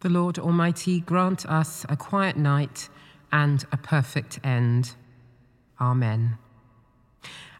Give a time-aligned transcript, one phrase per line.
[0.00, 2.88] The Lord Almighty grant us a quiet night
[3.32, 4.94] and a perfect end.
[5.80, 6.38] Amen.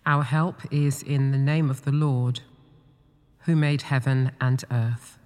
[0.07, 2.43] Our help is in the name of the Lord,
[3.41, 5.19] who made heaven and earth.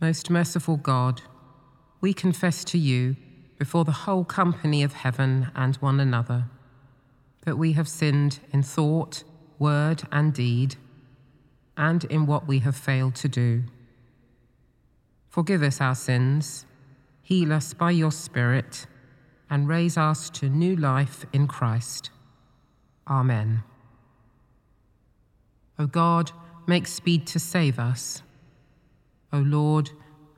[0.00, 1.20] Most merciful God,
[2.00, 3.16] we confess to you
[3.58, 6.46] before the whole company of heaven and one another
[7.42, 9.22] that we have sinned in thought,
[9.58, 10.76] word, and deed,
[11.76, 13.64] and in what we have failed to do.
[15.32, 16.66] Forgive us our sins,
[17.22, 18.86] heal us by your Spirit,
[19.48, 22.10] and raise us to new life in Christ.
[23.08, 23.62] Amen.
[25.78, 26.32] O God,
[26.66, 28.22] make speed to save us.
[29.32, 29.88] O Lord,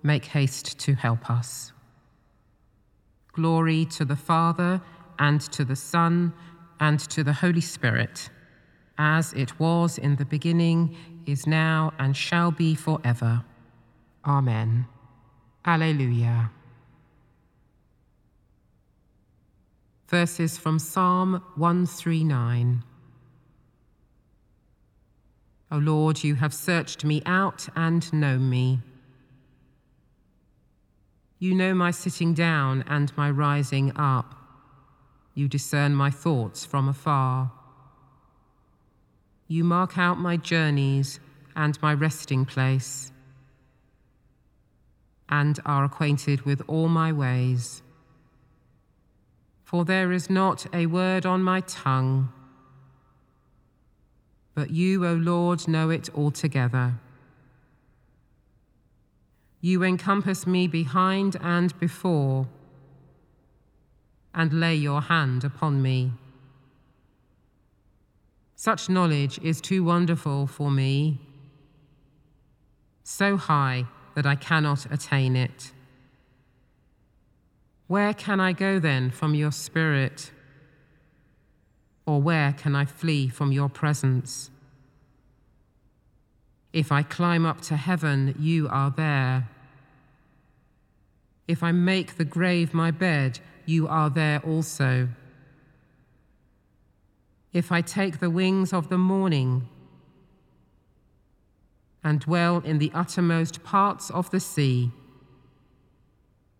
[0.05, 1.73] make haste to help us.
[3.33, 4.81] Glory to the Father,
[5.19, 6.33] and to the Son,
[6.79, 8.31] and to the Holy Spirit,
[8.97, 13.43] as it was in the beginning, is now, and shall be forever.
[14.27, 14.87] Amen.
[15.65, 16.51] Alleluia.
[20.09, 22.85] Verses from Psalm 139.
[25.71, 28.81] O Lord, you have searched me out and know me.
[31.39, 34.35] You know my sitting down and my rising up.
[35.35, 37.51] You discern my thoughts from afar.
[39.49, 41.19] You mark out my journeys
[41.57, 43.11] and my resting place,
[45.29, 47.83] and are acquainted with all my ways.
[49.63, 52.33] For there is not a word on my tongue,
[54.55, 56.95] but you, O Lord, know it altogether.
[59.61, 62.47] You encompass me behind and before,
[64.35, 66.13] and lay your hand upon me.
[68.55, 71.19] Such knowledge is too wonderful for me,
[73.03, 75.73] so high that I cannot attain it.
[77.87, 80.31] Where can I go then from your spirit?
[82.07, 84.51] Or where can I flee from your presence?
[86.73, 89.49] If I climb up to heaven, you are there.
[91.47, 95.09] If I make the grave my bed, you are there also.
[97.53, 99.69] If I take the wings of the morning
[102.05, 104.93] and dwell in the uttermost parts of the sea,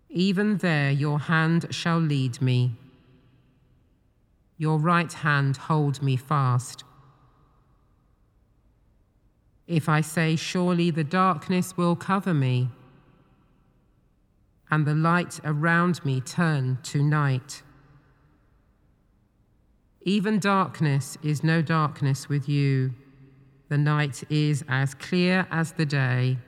[0.09, 2.77] even there your hand shall lead me.
[4.57, 6.85] Your right hand hold me fast.
[9.67, 12.69] If I say, Surely the darkness will cover me,
[14.71, 17.63] and the light around me turn to night.
[20.03, 22.95] Even darkness is no darkness with you.
[23.75, 26.39] The night is as clear as the day.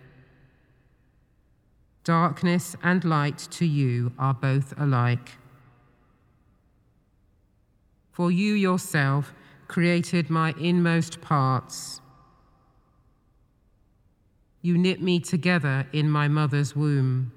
[2.04, 5.32] Darkness and light to you are both alike.
[8.12, 9.34] For you yourself
[9.66, 12.00] created my inmost parts.
[14.62, 17.32] You knit me together in my mother's womb.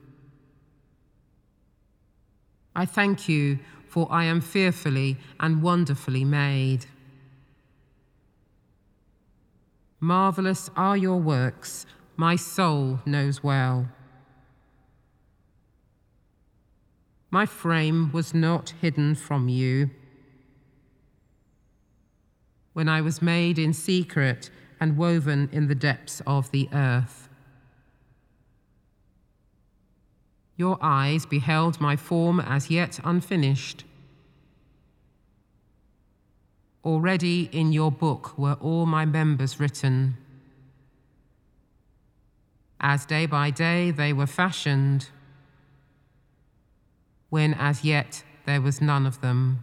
[2.76, 3.58] I thank you,
[3.88, 6.86] for I am fearfully and wonderfully made.
[10.00, 13.90] Marvelous are your works, my soul knows well.
[17.32, 19.92] My frame was not hidden from you.
[22.74, 24.50] When I was made in secret
[24.80, 27.28] and woven in the depths of the earth.
[30.56, 33.84] Your eyes beheld my form as yet unfinished.
[36.86, 40.18] Already in your book were all my members written.
[42.80, 45.10] As day by day they were fashioned,
[47.30, 49.60] when as yet there was none of them.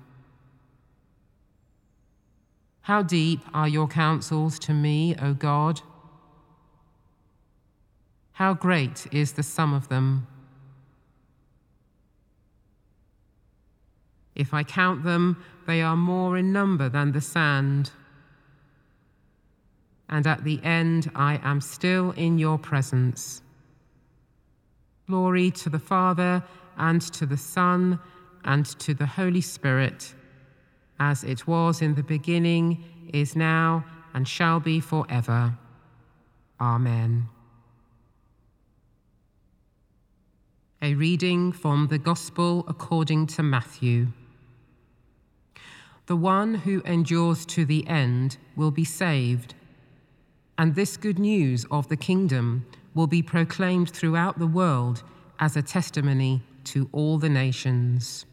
[2.82, 5.80] How deep are your counsels to me, O God?
[8.32, 10.26] How great is the sum of them?
[14.36, 17.90] If I count them, they are more in number than the sand.
[20.08, 23.42] And at the end, I am still in your presence.
[25.08, 26.44] Glory to the Father,
[26.76, 27.98] and to the Son,
[28.44, 30.14] and to the Holy Spirit,
[31.00, 33.84] as it was in the beginning, is now,
[34.14, 35.56] and shall be forever.
[36.60, 37.28] Amen.
[40.82, 44.08] A reading from the Gospel according to Matthew.
[46.06, 49.54] The one who endures to the end will be saved.
[50.56, 52.64] And this good news of the kingdom
[52.94, 55.02] will be proclaimed throughout the world
[55.38, 58.24] as a testimony to all the nations.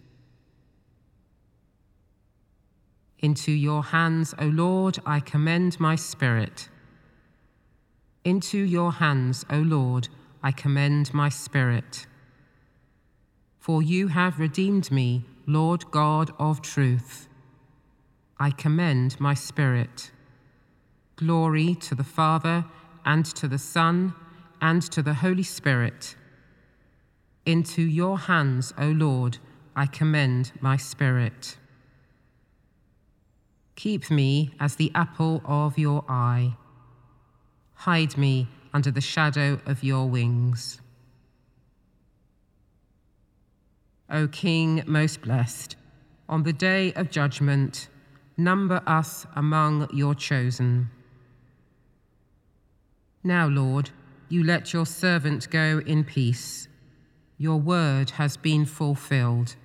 [3.19, 6.69] Into your hands, O Lord, I commend my spirit.
[8.23, 10.09] Into your hands, O Lord,
[10.43, 12.05] I commend my spirit.
[13.59, 17.27] For you have redeemed me, Lord God of truth.
[18.43, 20.11] I commend my spirit.
[21.15, 22.65] Glory to the Father,
[23.05, 24.13] and to the Son,
[24.59, 26.17] and to the Holy Spirit.
[27.45, 29.37] Into your hands, O Lord,
[29.77, 31.55] I commend my spirit.
[33.77, 36.57] Keep me as the apple of your eye.
[37.75, 40.81] Hide me under the shadow of your wings.
[44.09, 45.77] O King most blessed,
[46.27, 47.87] on the day of judgment,
[48.37, 50.89] number us among your chosen.
[53.23, 53.91] Now, Lord,
[54.29, 56.67] you let your servant go in peace.
[57.37, 59.55] Your word has been fulfilled.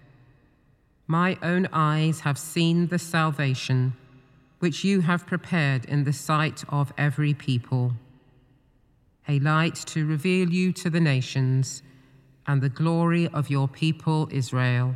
[1.07, 3.95] My own eyes have seen the salvation
[4.59, 7.93] which you have prepared in the sight of every people,
[9.29, 11.83] a light to reveal you to the nations
[12.47, 14.95] and the glory of your people Israel.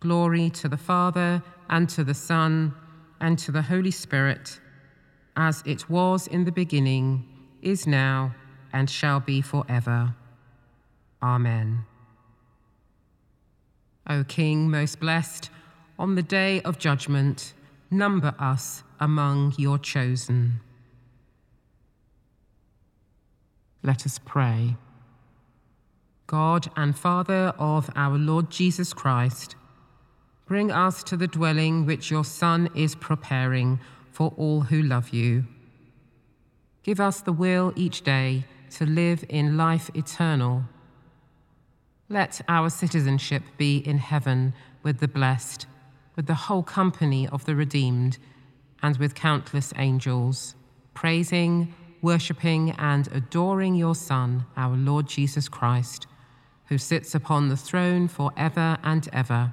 [0.00, 1.42] Glory to the Father,
[1.72, 2.74] and to the Son,
[3.18, 4.60] and to the Holy Spirit,
[5.36, 7.24] as it was in the beginning,
[7.62, 8.34] is now,
[8.74, 10.14] and shall be forever.
[11.22, 11.86] Amen.
[14.06, 15.48] O King, most blessed,
[15.98, 17.54] on the day of judgment,
[17.90, 20.60] number us among your chosen.
[23.82, 24.76] Let us pray.
[26.26, 29.56] God and Father of our Lord Jesus Christ,
[30.52, 35.46] bring us to the dwelling which your Son is preparing for all who love you.
[36.82, 40.64] Give us the will each day to live in life eternal.
[42.10, 44.52] Let our citizenship be in heaven
[44.82, 45.64] with the blessed,
[46.16, 48.18] with the whole company of the redeemed,
[48.82, 50.54] and with countless angels,
[50.92, 56.06] praising, worshipping, and adoring your Son, our Lord Jesus Christ
[56.66, 59.52] who sits upon the throne for ever and ever.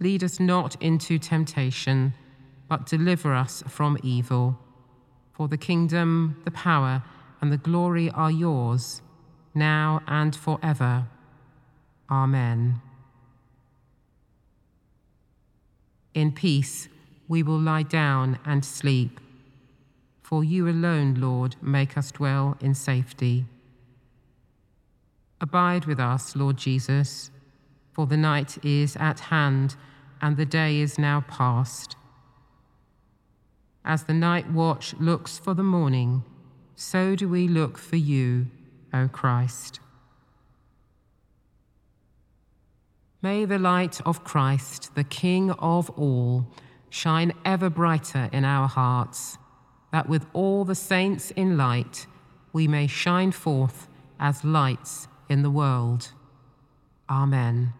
[0.00, 2.14] Lead us not into temptation,
[2.68, 4.58] but deliver us from evil.
[5.32, 7.02] For the kingdom, the power,
[7.40, 9.02] and the glory are yours,
[9.54, 11.06] now and forever.
[12.10, 12.80] Amen.
[16.14, 16.88] In peace
[17.26, 19.20] we will lie down and sleep.
[20.22, 23.46] For you alone, Lord, make us dwell in safety.
[25.40, 27.30] Abide with us, Lord Jesus,
[27.94, 29.76] for the night is at hand
[30.20, 31.96] and the day is now past.
[33.84, 36.24] As the night watch looks for the morning,
[36.74, 38.46] so do we look for you,
[38.92, 39.80] O Christ.
[43.22, 46.46] May the light of Christ, the King of all,
[46.90, 49.38] shine ever brighter in our hearts,
[49.92, 52.06] that with all the saints in light
[52.52, 56.12] we may shine forth as lights in the world.
[57.08, 57.72] Amen.